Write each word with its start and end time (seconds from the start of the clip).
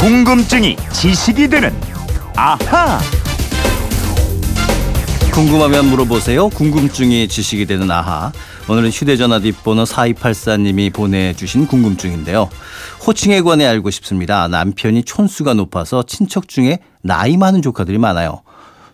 궁금증이 0.00 0.78
지식이 0.94 1.48
되는 1.48 1.78
아하. 2.34 2.98
궁금하면 5.30 5.90
물어보세요. 5.90 6.48
궁금증이 6.48 7.28
지식이 7.28 7.66
되는 7.66 7.90
아하. 7.90 8.32
오늘은 8.66 8.88
휴대전화 8.88 9.40
뒷번호 9.40 9.84
4284님이 9.84 10.90
보내주신 10.90 11.66
궁금증인데요. 11.66 12.48
호칭에 13.06 13.42
관해 13.42 13.66
알고 13.66 13.90
싶습니다. 13.90 14.48
남편이 14.48 15.02
촌수가 15.02 15.52
높아서 15.52 16.02
친척 16.04 16.48
중에 16.48 16.78
나이 17.02 17.36
많은 17.36 17.60
조카들이 17.60 17.98
많아요. 17.98 18.40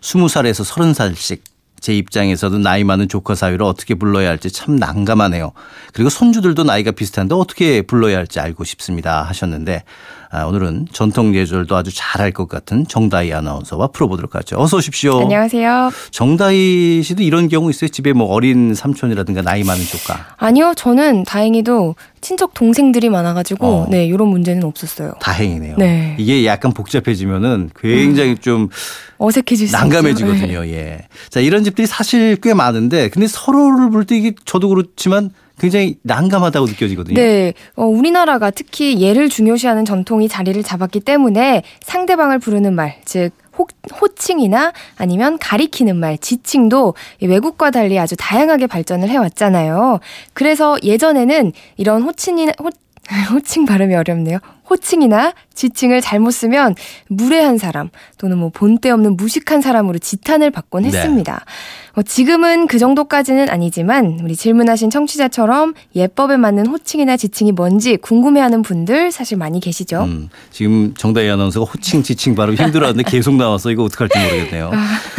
20살에서 0.01 0.65
30살씩. 0.65 1.39
제 1.79 1.95
입장에서도 1.95 2.57
나이 2.57 2.83
많은 2.83 3.07
조카 3.07 3.35
사위를 3.35 3.61
어떻게 3.61 3.93
불러야 3.93 4.29
할지 4.29 4.51
참 4.51 4.75
난감하네요. 4.75 5.51
그리고 5.93 6.09
손주들도 6.09 6.63
나이가 6.63 6.91
비슷한데 6.91 7.35
어떻게 7.35 7.81
불러야 7.83 8.17
할지 8.17 8.39
알고 8.39 8.63
싶습니다. 8.63 9.21
하셨는데 9.21 9.83
아, 10.26 10.26
오늘은 10.33 10.87
전통 10.91 11.33
예절도 11.35 11.75
아주 11.75 11.89
잘할 11.93 12.31
것 12.31 12.49
같은 12.49 12.85
정다희 12.87 13.33
아나운서와 13.33 13.87
풀어보도록 13.87 14.35
하죠. 14.35 14.57
어서 14.59 14.77
오십시오. 14.77 15.21
안녕하세요. 15.21 15.91
정다희 16.11 17.01
씨도 17.03 17.23
이런 17.23 17.47
경우 17.47 17.69
있어요? 17.69 17.87
집에 17.87 18.11
뭐 18.13 18.27
어린 18.27 18.73
삼촌이라든가 18.75 19.41
나이 19.41 19.63
많은 19.63 19.83
조카. 19.85 20.25
아니요, 20.37 20.73
저는 20.75 21.23
다행히도 21.23 21.95
친척 22.19 22.53
동생들이 22.53 23.09
많아가지고 23.09 23.67
어. 23.67 23.87
네 23.89 24.05
이런 24.05 24.27
문제는 24.27 24.63
없었어요. 24.63 25.13
다행이네요. 25.21 25.75
네. 25.77 26.15
이게 26.19 26.45
약간 26.45 26.73
복잡해지면은 26.73 27.69
굉장히 27.79 28.35
좀 28.37 28.69
어색해질. 29.17 29.71
난감해지거든요. 29.71 30.61
네. 30.61 30.71
예. 30.73 31.07
자, 31.29 31.39
이런 31.39 31.63
집들이 31.63 31.87
사실 31.87 32.35
꽤 32.41 32.53
많은데 32.53 33.09
근데 33.09 33.27
서로를 33.27 33.89
부를 33.89 34.05
때 34.05 34.17
이게 34.17 34.33
저도 34.45 34.69
그렇지만 34.69 35.31
굉장히 35.59 35.97
난감하다고 36.03 36.67
느껴지거든요. 36.67 37.15
네, 37.15 37.53
어, 37.75 37.85
우리나라가 37.85 38.51
특히 38.51 38.99
예를 38.99 39.29
중요시하는 39.29 39.85
전통이 39.85 40.27
자리를 40.27 40.61
잡았기 40.61 40.99
때문에 40.99 41.63
상대방을 41.81 42.39
부르는 42.39 42.73
말, 42.73 42.97
즉 43.05 43.31
호, 43.57 43.65
호칭이나 43.99 44.71
아니면 44.97 45.37
가리키는 45.39 45.95
말, 45.95 46.17
지칭도 46.17 46.93
이 47.21 47.27
외국과 47.27 47.71
달리 47.71 47.97
아주 47.97 48.15
다양하게 48.15 48.67
발전을 48.67 49.09
해왔잖아요. 49.09 49.99
그래서 50.33 50.77
예전에는 50.83 51.53
이런 51.77 52.03
호칭이나 52.03 52.53
호, 53.29 53.35
호칭 53.35 53.65
발음이 53.65 53.95
어렵네요. 53.95 54.39
호칭이나 54.69 55.33
지칭을 55.53 56.01
잘못 56.01 56.31
쓰면 56.31 56.75
무례한 57.07 57.57
사람 57.57 57.89
또는 58.17 58.37
뭐 58.37 58.49
본때 58.53 58.89
없는 58.89 59.15
무식한 59.15 59.61
사람으로 59.61 59.97
지탄을 59.97 60.51
받곤 60.51 60.83
네. 60.83 60.89
했습니다. 60.89 61.45
뭐 61.95 62.03
지금은 62.03 62.67
그 62.67 62.77
정도까지는 62.77 63.49
아니지만 63.49 64.19
우리 64.23 64.35
질문하신 64.35 64.89
청취자처럼 64.89 65.73
예법에 65.95 66.37
맞는 66.37 66.67
호칭이나 66.67 67.17
지칭이 67.17 67.53
뭔지 67.53 67.97
궁금해하는 67.97 68.61
분들 68.61 69.11
사실 69.11 69.37
많이 69.37 69.59
계시죠. 69.59 70.03
음, 70.03 70.29
지금 70.51 70.93
정다희 70.95 71.29
아나운서가 71.29 71.71
호칭 71.71 72.03
지칭 72.03 72.35
발음 72.35 72.55
힘들어하는데 72.55 73.03
계속 73.09 73.35
나와서 73.35 73.71
이거 73.71 73.83
어떡할지 73.83 74.19
모르겠네요. 74.19 74.71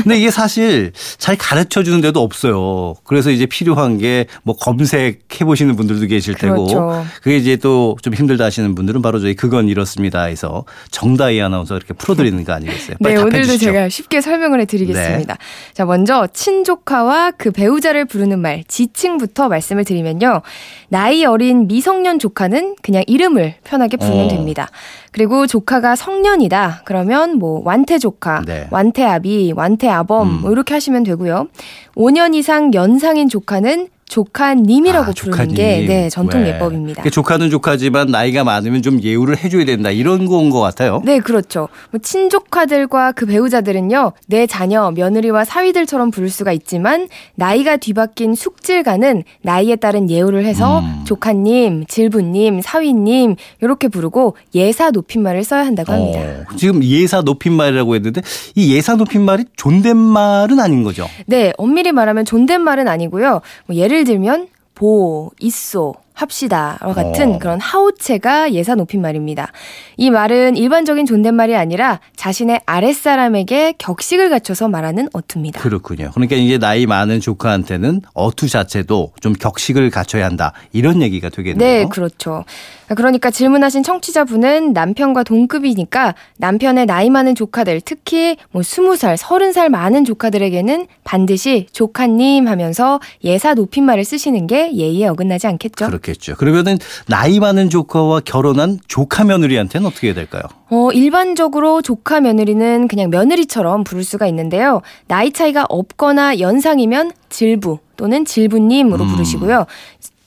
근데 0.08 0.20
이게 0.20 0.30
사실 0.30 0.92
잘 1.18 1.36
가르쳐 1.36 1.82
주는 1.82 2.00
데도 2.00 2.22
없어요. 2.22 2.94
그래서 3.04 3.30
이제 3.30 3.44
필요한 3.44 3.98
게 3.98 4.26
뭐 4.42 4.56
검색해 4.56 5.44
보시는 5.44 5.76
분들도 5.76 6.06
계실 6.06 6.34
테고 6.34 6.64
그렇죠. 6.66 7.04
그게 7.22 7.36
이제 7.36 7.56
또 7.56 7.96
좀 8.00 8.14
힘들다 8.14 8.44
하시는 8.44 8.74
분들은 8.74 9.02
바로 9.02 9.18
저희 9.20 9.34
그건 9.34 9.68
이렇습니다 9.68 10.22
해서 10.22 10.64
정다희 10.90 11.40
아나운서 11.40 11.76
이렇게 11.76 11.92
풀어드리는 11.94 12.42
거 12.44 12.52
아니겠어요? 12.52 12.96
네, 13.00 13.16
오늘도 13.16 13.42
주시죠. 13.42 13.66
네. 13.66 13.72
제가 13.72 13.88
쉽게 13.88 14.20
설명을 14.20 14.60
해드리겠습니다. 14.62 15.36
자, 15.74 15.84
먼저 15.84 16.26
친조카와 16.32 17.32
그 17.32 17.50
배우자를 17.50 18.04
부르는 18.06 18.38
말 18.38 18.64
지칭부터 18.68 19.48
말씀을 19.48 19.84
드리면요. 19.84 20.42
나이 20.88 21.24
어린 21.24 21.66
미성년 21.66 22.18
조카는 22.18 22.76
그냥 22.82 23.02
이름을 23.06 23.56
편하게 23.64 23.96
부르면 23.96 24.26
어. 24.26 24.28
됩니다. 24.28 24.68
그리고 25.12 25.46
조카가 25.46 25.96
성년이다. 25.96 26.82
그러면 26.84 27.38
뭐 27.38 27.62
완태 27.64 27.98
조카, 27.98 28.42
네. 28.46 28.66
완태 28.70 29.04
아비, 29.04 29.52
완태 29.56 29.88
아범 29.88 30.28
음. 30.28 30.40
뭐 30.42 30.50
이렇게 30.52 30.74
하시면 30.74 31.04
되고요. 31.04 31.48
5년 31.96 32.34
이상 32.34 32.72
연상인 32.74 33.28
조카는 33.28 33.88
조카님이라고 34.08 35.10
아, 35.10 35.12
부르는 35.14 35.32
조카님. 35.32 35.54
게 35.54 35.84
네, 35.86 36.08
전통 36.08 36.42
네. 36.42 36.54
예법입니다. 36.54 37.02
그러니까 37.02 37.10
조카는 37.10 37.50
조카지만 37.50 38.08
나이가 38.08 38.42
많으면 38.44 38.82
좀 38.82 39.02
예우를 39.02 39.36
해줘야 39.36 39.64
된다 39.64 39.90
이런 39.90 40.26
거인 40.26 40.50
것 40.50 40.60
같아요. 40.60 41.02
네, 41.04 41.20
그렇죠. 41.20 41.68
뭐 41.90 42.00
친조카들과 42.02 43.12
그 43.12 43.26
배우자들은요, 43.26 44.12
내 44.26 44.46
자녀, 44.46 44.90
며느리와 44.90 45.44
사위들처럼 45.44 46.10
부를 46.10 46.30
수가 46.30 46.52
있지만, 46.52 47.08
나이가 47.34 47.76
뒤바뀐 47.76 48.34
숙질가는 48.34 49.24
나이에 49.42 49.76
따른 49.76 50.10
예우를 50.10 50.44
해서 50.44 50.80
음. 50.80 51.02
조카님, 51.04 51.86
질부님, 51.86 52.60
사위님, 52.62 53.36
이렇게 53.60 53.88
부르고 53.88 54.36
예사 54.54 54.90
높임말을 54.90 55.44
써야 55.44 55.64
한다고 55.66 55.92
합니다. 55.92 56.20
어, 56.20 56.56
지금 56.56 56.82
예사 56.82 57.20
높임말이라고 57.22 57.94
했는데 57.94 58.22
이 58.54 58.74
예사 58.74 58.94
높임말이 58.96 59.44
존댓말은 59.56 60.60
아닌 60.60 60.82
거죠. 60.82 61.06
네, 61.26 61.52
엄밀히 61.58 61.92
말하면 61.92 62.24
존댓말은 62.24 62.88
아니고요. 62.88 63.40
뭐 63.66 63.76
예를 63.76 63.97
들면, 64.04 64.48
보, 64.74 65.30
있소, 65.40 65.94
합시다와 66.18 66.94
같은 66.94 67.34
어. 67.34 67.38
그런 67.38 67.60
하오체가 67.60 68.52
예사 68.52 68.74
높임말입니다. 68.74 69.52
이 69.96 70.10
말은 70.10 70.56
일반적인 70.56 71.06
존댓말이 71.06 71.54
아니라 71.54 72.00
자신의 72.16 72.62
아랫사람에게 72.66 73.74
격식을 73.78 74.28
갖춰서 74.30 74.68
말하는 74.68 75.08
어투입니다. 75.12 75.60
그렇군요. 75.60 76.10
그러니까 76.12 76.36
이제 76.36 76.58
나이 76.58 76.86
많은 76.86 77.20
조카한테는 77.20 78.02
어투 78.14 78.48
자체도 78.48 79.12
좀 79.20 79.32
격식을 79.32 79.90
갖춰야 79.90 80.26
한다 80.26 80.52
이런 80.72 81.02
얘기가 81.02 81.28
되겠네요. 81.28 81.84
네, 81.84 81.88
그렇죠. 81.88 82.44
그러니까 82.88 83.30
질문하신 83.30 83.82
청취자분은 83.82 84.72
남편과 84.72 85.22
동급이니까 85.22 86.14
남편의 86.38 86.86
나이 86.86 87.10
많은 87.10 87.34
조카들, 87.34 87.82
특히 87.84 88.36
뭐 88.50 88.62
20살, 88.62 89.16
30살 89.16 89.68
많은 89.68 90.04
조카들에게는 90.04 90.86
반드시 91.04 91.66
조카님 91.72 92.48
하면서 92.48 92.98
예사 93.24 93.54
높임말을 93.54 94.04
쓰시는 94.04 94.46
게 94.46 94.74
예의에 94.74 95.06
어긋나지 95.06 95.46
않겠죠? 95.46 95.86
그렇 95.86 95.98
겠죠. 96.08 96.34
그러면은 96.36 96.78
나이 97.06 97.38
많은 97.38 97.70
조카와 97.70 98.20
결혼한 98.24 98.78
조카 98.88 99.24
며느리한테는 99.24 99.86
어떻게 99.86 100.08
해야 100.08 100.14
될까요? 100.14 100.42
어, 100.70 100.90
일반적으로 100.92 101.82
조카 101.82 102.20
며느리는 102.20 102.88
그냥 102.88 103.10
며느리처럼 103.10 103.84
부를 103.84 104.04
수가 104.04 104.26
있는데요. 104.26 104.82
나이 105.06 105.30
차이가 105.32 105.66
없거나 105.68 106.40
연상이면 106.40 107.12
질부 107.28 107.78
또는 107.96 108.24
질부님으로 108.24 109.04
음. 109.04 109.10
부르시고요. 109.10 109.66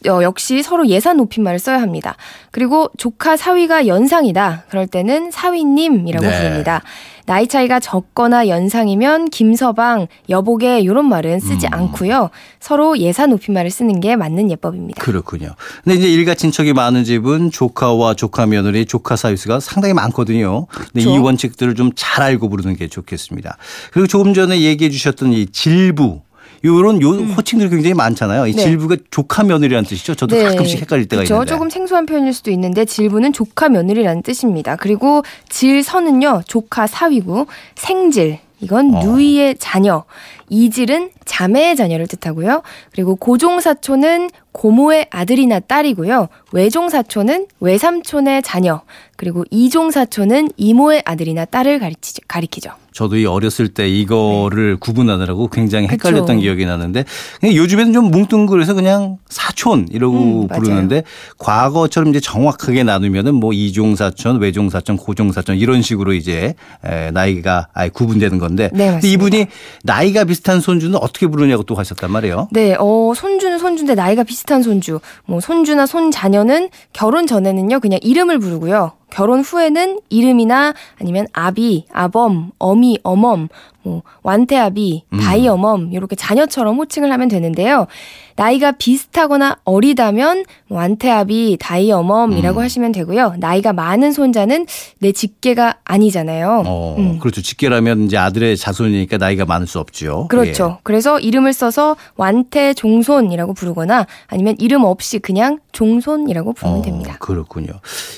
어, 0.08 0.24
역시 0.24 0.64
서로 0.64 0.88
예산 0.88 1.18
높임말을 1.18 1.60
써야 1.60 1.82
합니다. 1.82 2.16
그리고 2.52 2.90
조카 2.98 3.38
사위가 3.38 3.88
연상이다. 3.88 4.66
그럴 4.70 4.88
때는 4.88 5.32
사위님이라고 5.32 6.26
네. 6.26 6.40
부릅니다. 6.40 6.82
나이 7.28 7.48
차이가 7.48 7.80
적거나 7.80 8.48
연상이면 8.48 9.30
김서방, 9.30 10.08
여보게 10.28 10.80
이런 10.82 11.08
말은 11.08 11.40
쓰지 11.40 11.68
음. 11.68 11.74
않고요. 11.74 12.30
서로 12.60 12.98
예산 12.98 13.30
높임말을 13.30 13.70
쓰는 13.70 14.00
게 14.00 14.16
맞는 14.16 14.50
예법입니다. 14.52 15.02
그렇군요. 15.02 15.54
근데 15.84 15.98
이제 16.00 16.10
일가 16.12 16.34
친척이 16.34 16.74
많은 16.74 17.04
집은 17.04 17.52
조카와 17.52 18.16
조카 18.16 18.48
며느리, 18.48 18.86
조카 18.86 19.16
사유수가 19.16 19.60
상당히 19.60 19.94
많거든요. 19.94 20.66
근데 20.66 21.02
이 21.02 21.06
그렇죠. 21.06 21.24
원칙들을 21.24 21.76
좀 21.76 21.92
잘 21.96 22.24
알고 22.24 22.50
부르는 22.50 22.76
게 22.76 22.88
좋겠습니다. 22.88 23.58
그리고 23.92 24.08
조금 24.08 24.34
전에 24.34 24.60
얘기해 24.62 24.90
주셨던 24.90 25.34
이 25.34 25.46
질부. 25.46 26.22
요런 26.64 27.02
요 27.02 27.10
호칭들이 27.10 27.70
굉장히 27.70 27.94
많잖아요. 27.94 28.48
이 28.48 28.52
음. 28.52 28.56
네. 28.56 28.64
질부가 28.64 28.98
조카 29.10 29.44
며느리라는 29.44 29.88
뜻이죠. 29.88 30.16
저도 30.16 30.36
가끔씩 30.38 30.82
헷갈릴 30.82 31.08
때가 31.08 31.24
그쵸? 31.24 31.36
있는데. 31.36 31.50
조금 31.50 31.70
생소한 31.70 32.06
표현일 32.06 32.34
수도 32.34 32.52
있는데 32.52 32.86
질부는 32.86 33.34
조카 33.34 33.70
며느리라는 33.70 34.22
뜻입니다. 34.22 34.76
그리고 34.76 35.24
질선은요 35.50 36.44
조카 36.46 36.88
사위고 36.88 37.48
생질 37.76 38.40
이건 38.60 38.94
어. 38.94 39.04
누이의 39.04 39.56
자녀, 39.58 40.04
이질은 40.52 41.10
자매의 41.26 41.76
자녀를 41.76 42.08
뜻하고요. 42.08 42.62
그리고 42.92 43.16
고종사촌은 43.16 44.30
고모의 44.52 45.08
아들이나 45.10 45.62
딸이고요. 45.62 46.28
외종사촌은 46.52 47.48
외삼촌의 47.62 48.44
자녀, 48.44 48.82
그리고 49.16 49.46
이종사촌은 49.50 50.50
이모의 50.58 51.04
아들이나 51.06 51.46
딸을 51.46 51.80
가리치죠, 51.80 52.22
가리키죠. 52.28 52.72
저도 52.92 53.16
이 53.16 53.26
어렸을 53.26 53.70
때 53.70 53.88
이거를 53.88 54.76
구분하느라고 54.76 55.48
굉장히 55.48 55.88
헷갈렸던 55.88 56.26
네. 56.26 56.34
그쵸. 56.34 56.42
기억이 56.42 56.66
나는데 56.66 57.06
요즘에는 57.42 57.94
좀 57.94 58.12
뭉뚱그려서 58.12 58.74
그냥 58.74 59.18
사촌 59.30 59.88
이러고 59.90 60.18
음, 60.18 60.48
맞아요. 60.50 60.62
부르는데 60.62 61.04
과거처럼 61.38 62.10
이제 62.10 62.20
정확하게 62.20 62.84
나누면은 62.84 63.36
뭐 63.36 63.54
이종사촌, 63.54 64.42
외종사촌, 64.42 64.98
고종사촌 64.98 65.56
이런 65.56 65.82
식으로 65.82 66.14
이제 66.14 66.56
에, 66.84 67.12
나이가 67.12 67.70
아예 67.74 67.88
구분되는 67.88 68.38
건데 68.40 68.70
네. 68.74 69.00
이분이 69.02 69.46
나이가 69.84 70.26
비슷 70.26 70.41
한 70.50 70.60
손주는 70.60 70.98
어떻게 70.98 71.28
부르냐고 71.28 71.64
또 71.64 71.76
하셨단 71.76 72.12
말이에요. 72.12 72.48
네, 72.52 72.76
어, 72.80 73.14
손주는 73.16 73.58
손주인데 73.60 73.96
나이가 73.96 74.24
비슷한 74.24 74.64
손주. 74.64 75.00
뭐, 75.26 75.40
손주나 75.40 75.86
손자녀는 75.86 76.70
결혼 76.94 77.28
전에는요, 77.28 77.80
그냥 77.80 78.00
이름을 78.02 78.40
부르고요. 78.40 78.94
결혼 79.12 79.42
후에는 79.42 80.00
이름이나 80.10 80.74
아니면 81.00 81.28
아비, 81.34 81.86
아범, 81.92 82.52
어미, 82.58 83.00
어멈, 83.04 83.50
뭐 83.84 84.04
완태아비, 84.24 85.04
음. 85.12 85.20
다이어멈 85.20 85.92
이렇게 85.94 86.16
자녀처럼 86.16 86.78
호칭을 86.78 87.12
하면 87.12 87.28
되는데요. 87.28 87.88
나이가 88.36 88.72
비슷하거나 88.72 89.58
어리다면 89.64 90.46
뭐 90.68 90.80
완태아비, 90.80 91.58
다이어멈이라고 91.60 92.60
음. 92.60 92.64
하시면 92.64 92.92
되고요. 92.92 93.36
나이가 93.38 93.74
많은 93.74 94.12
손자는 94.12 94.66
내 95.00 95.12
직계가 95.12 95.80
아니잖아요. 95.84 96.64
어, 96.66 96.96
음. 96.98 97.20
그렇죠. 97.20 97.42
직계라면 97.42 98.06
이제 98.06 98.18
아들의 98.18 98.58
자손이니까 98.58 99.18
나이가 99.18 99.46
많을 99.46 99.68
수 99.68 99.80
없죠. 99.80 100.28
그렇죠. 100.30 100.80
그래서 100.84 101.20
이름을 101.20 101.54
써서 101.54 101.96
완태 102.16 102.74
종손이라고 102.74 103.54
부르거나 103.54 104.08
아니면 104.28 104.56
이름 104.60 104.84
없이 104.84 105.20
그냥 105.20 105.60
종손이라고 105.72 106.52
예. 106.52 106.60
부르면 106.60 106.80
어, 106.80 106.82
됩니다. 106.82 107.18
그렇군요. 107.20 107.74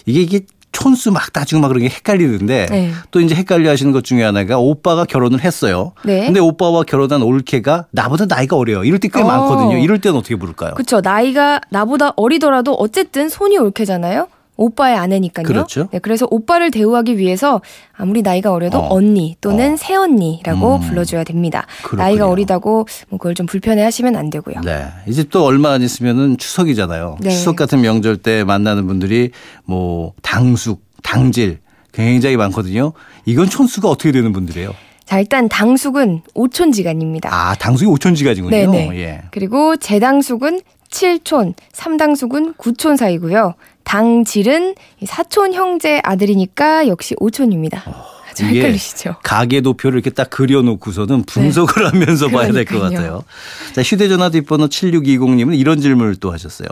이게 0.06 0.22
이게 0.22 0.42
촌수 0.74 1.12
막 1.12 1.32
따지고 1.32 1.62
막 1.62 1.70
그런 1.70 1.84
게 1.84 1.90
헷갈리는데 1.90 2.66
네. 2.70 2.92
또 3.12 3.22
이제 3.22 3.34
헷갈려 3.36 3.70
하시는 3.70 3.92
것 3.94 4.04
중에 4.04 4.24
하나가 4.24 4.58
오빠가 4.58 5.06
결혼을 5.06 5.42
했어요. 5.42 5.94
네. 6.04 6.26
근데 6.26 6.42
오빠와 6.42 6.84
결혼한 6.84 7.22
올케가 7.22 7.86
나보다 7.92 8.26
나이가 8.26 8.58
어려요. 8.58 8.84
이럴 8.84 9.00
때꽤 9.00 9.22
어. 9.22 9.26
많거든요. 9.26 9.78
이럴 9.78 10.00
때는 10.02 10.18
어떻게 10.18 10.36
부를까요? 10.36 10.74
그렇죠. 10.74 11.00
나이가 11.00 11.62
나보다 11.70 12.12
어리더라도 12.18 12.74
어쨌든 12.74 13.30
손이 13.30 13.58
올케잖아요. 13.58 14.28
오빠의 14.56 14.96
아내니까요. 14.96 15.46
그렇죠. 15.46 15.88
네, 15.92 16.00
그래서 16.00 16.28
오빠를 16.30 16.72
대우하기 16.72 17.18
위해서 17.18 17.62
아무리 17.94 18.22
나이가 18.22 18.52
어려도 18.52 18.78
어. 18.78 18.94
언니 18.94 19.36
또는 19.42 19.74
어. 19.74 19.78
새언니라고 19.78 20.76
음. 20.76 20.82
불러줘야 20.82 21.24
됩니다. 21.24 21.66
그렇군요. 21.80 22.04
나이가 22.04 22.28
어리다고 22.28 22.88
뭐 23.10 23.18
그걸 23.18 23.34
좀 23.34 23.46
불편해하시면 23.46 24.16
안 24.16 24.30
되고요. 24.30 24.62
네. 24.64 24.86
이제 25.08 25.24
또 25.24 25.46
얼마 25.46 25.72
안 25.72 25.82
있으면은 25.82 26.38
추석이잖아요. 26.38 27.18
네. 27.22 27.32
추석 27.32 27.56
같은 27.56 27.82
명절 27.82 28.18
때 28.18 28.44
만나는 28.44 28.86
분들이 28.88 29.32
뭐 29.66 30.14
당숙, 30.22 30.82
당질 31.02 31.60
굉장히 31.92 32.38
많거든요. 32.38 32.94
이건 33.26 33.50
촌수가 33.50 33.90
어떻게 33.90 34.12
되는 34.12 34.34
분들이에요? 34.34 34.74
자 35.06 35.20
일단 35.20 35.50
당숙은 35.50 36.22
오촌지간입니다. 36.34 37.30
아, 37.32 37.56
당숙이 37.56 37.90
오촌지가지군요. 37.90 38.52
네네. 38.52 39.00
예. 39.00 39.22
그리고 39.32 39.76
재당숙은 39.76 40.62
7촌, 40.94 41.56
3당숙은 41.74 42.56
9촌 42.56 42.98
사이고요. 42.98 43.56
당질은 43.94 44.74
사촌 45.06 45.54
형제 45.54 46.02
아들이니까 46.04 46.88
역시 46.88 47.14
5촌입니다. 47.16 47.84
좀 48.36 48.48
어, 48.48 48.50
이게 48.50 48.62
헷갈리시죠? 48.62 49.18
가계 49.22 49.62
도표를 49.62 50.00
이렇게 50.00 50.10
딱 50.10 50.32
그려놓고서는 50.32 51.26
분석을 51.26 51.86
하면서 51.94 52.28
봐야 52.30 52.52
될것 52.52 52.56
네. 52.56 52.64
그러니까요. 52.66 53.18
같아요. 53.20 53.24
자, 53.76 53.84
휴대전화 53.84 54.32
뒷번호 54.32 54.66
7620님은 54.66 55.60
이런 55.60 55.80
질문을 55.80 56.16
또 56.16 56.34
하셨어요. 56.34 56.68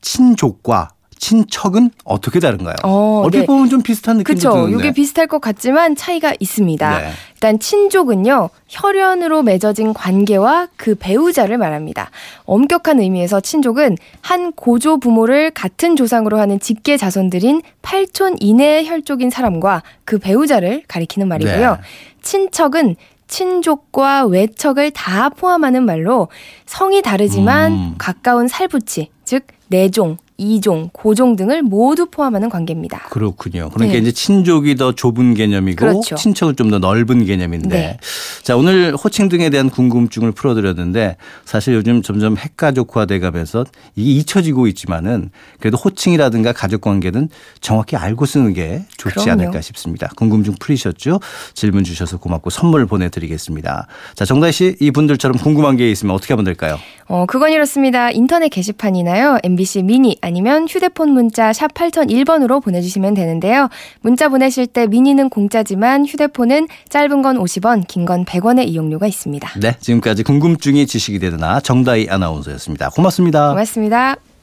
친족과 0.00 0.93
친척은 1.24 1.90
어떻게 2.04 2.38
다른가요? 2.38 2.74
어, 2.84 3.22
얼핏 3.24 3.40
네. 3.40 3.46
보면 3.46 3.70
좀 3.70 3.80
비슷한 3.80 4.22
그렇죠. 4.22 4.52
드는데. 4.52 4.76
이게 4.76 4.92
비슷할 4.92 5.26
것 5.26 5.40
같지만 5.40 5.96
차이가 5.96 6.34
있습니다. 6.38 6.98
네. 7.00 7.10
일단 7.32 7.58
친족은요 7.58 8.50
혈연으로 8.68 9.42
맺어진 9.42 9.94
관계와 9.94 10.68
그 10.76 10.94
배우자를 10.94 11.56
말합니다. 11.56 12.10
엄격한 12.44 13.00
의미에서 13.00 13.40
친족은 13.40 13.96
한 14.20 14.52
고조 14.52 14.98
부모를 14.98 15.50
같은 15.50 15.96
조상으로 15.96 16.38
하는 16.38 16.60
직계 16.60 16.98
자손들인 16.98 17.62
8촌 17.80 18.36
이내의 18.40 18.86
혈족인 18.86 19.30
사람과 19.30 19.82
그 20.04 20.18
배우자를 20.18 20.82
가리키는 20.86 21.26
말이고요. 21.26 21.70
네. 21.72 21.80
친척은 22.20 22.96
친족과 23.28 24.26
외척을 24.26 24.90
다 24.90 25.30
포함하는 25.30 25.84
말로 25.86 26.28
성이 26.66 27.00
다르지만 27.00 27.72
음. 27.72 27.94
가까운 27.96 28.46
살부치, 28.46 29.08
즉 29.24 29.46
내종, 29.68 30.18
이종, 30.36 30.90
고종 30.92 31.36
등을 31.36 31.62
모두 31.62 32.06
포함하는 32.06 32.48
관계입니다. 32.48 32.98
그렇군요. 33.10 33.70
그러니까 33.72 33.94
네. 33.94 34.00
이제 34.00 34.10
친족이 34.12 34.74
더 34.74 34.92
좁은 34.92 35.34
개념이고 35.34 35.76
그렇죠. 35.76 36.16
친척은 36.16 36.56
좀 36.56 36.64
더 36.70 36.78
넓은 36.78 37.24
개념인데 37.26 37.68
네. 37.68 37.98
자 38.42 38.56
오늘 38.56 38.96
호칭 38.96 39.28
등에 39.28 39.50
대한 39.50 39.68
궁금증을 39.70 40.32
풀어 40.32 40.54
드렸는데 40.54 41.16
사실 41.44 41.74
요즘 41.74 42.00
점점 42.02 42.36
핵가족화 42.38 43.04
돼 43.06 43.18
가면서 43.18 43.64
이게 43.94 44.10
잊혀지고 44.12 44.66
있지만은 44.68 45.30
그래도 45.60 45.76
호칭이라든가 45.76 46.52
가족 46.52 46.80
관계는 46.80 47.28
정확히 47.60 47.96
알고 47.96 48.24
쓰는 48.26 48.54
게 48.54 48.82
좋지 48.96 49.14
그럼요. 49.26 49.30
않을까 49.42 49.60
싶습니다. 49.60 50.08
궁금증 50.16 50.54
풀리셨죠? 50.58 51.20
질문 51.52 51.84
주셔서 51.84 52.16
고맙고 52.16 52.48
선물 52.50 52.86
보내 52.86 53.08
드리겠습니다. 53.10 53.86
자 54.14 54.24
정다희 54.24 54.52
씨 54.52 54.76
이분들처럼 54.80 55.36
궁금한 55.38 55.76
게 55.76 55.90
있으면 55.90 56.14
어떻게 56.14 56.32
하면 56.32 56.44
될까요? 56.44 56.78
어, 57.06 57.26
그건 57.26 57.52
이렇습니다. 57.52 58.10
인터넷 58.10 58.48
게시판이나요. 58.48 59.38
MBC 59.42 59.82
미니 59.82 60.16
아니면 60.24 60.66
휴대폰 60.68 61.10
문자 61.10 61.52
샵 61.52 61.72
8001번으로 61.74 62.62
보내주시면 62.62 63.14
되는데요. 63.14 63.68
문자 64.00 64.28
보내실 64.28 64.66
때 64.66 64.86
미니는 64.86 65.28
공짜지만 65.28 66.06
휴대폰은 66.06 66.68
짧은 66.88 67.22
건 67.22 67.38
50원, 67.38 67.86
긴 67.86 68.04
건 68.04 68.24
100원의 68.24 68.66
이용료가 68.68 69.06
있습니다. 69.06 69.60
네 69.60 69.76
지금까지 69.80 70.24
궁금증이 70.24 70.86
지식이 70.86 71.18
되는 71.18 71.42
아 71.42 71.60
정다희 71.60 72.08
아나운서였습니다. 72.10 72.90
고맙습니다. 72.90 73.50
고맙습니다. 73.50 74.33